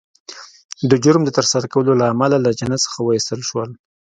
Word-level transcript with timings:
د 0.89 0.91
جرم 1.03 1.21
د 1.25 1.29
ترسره 1.37 1.65
کولو 1.73 1.91
له 2.01 2.05
امله 2.13 2.37
له 2.45 2.49
جنت 2.59 2.79
څخه 2.85 2.99
وایستل 3.01 3.39
شول 3.49 3.69